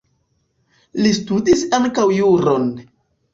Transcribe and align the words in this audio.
Li 1.05 1.11
studis 1.17 1.61
ankaŭ 1.79 2.07
juron. 2.21 2.67